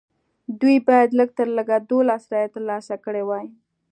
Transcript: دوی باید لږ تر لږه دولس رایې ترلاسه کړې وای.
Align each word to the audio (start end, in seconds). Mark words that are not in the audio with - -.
دوی 0.59 0.77
باید 0.87 1.09
لږ 1.19 1.29
تر 1.37 1.47
لږه 1.57 1.77
دولس 1.89 2.23
رایې 2.31 2.49
ترلاسه 2.55 2.95
کړې 3.05 3.23
وای. 3.25 3.45